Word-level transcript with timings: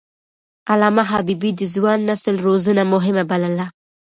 علامه 0.71 1.03
حبيبي 1.11 1.51
د 1.55 1.61
ځوان 1.73 1.99
نسل 2.09 2.35
روزنه 2.47 2.83
مهمه 2.93 3.23
بلله. 3.31 3.65